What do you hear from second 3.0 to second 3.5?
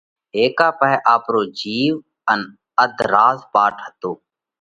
راز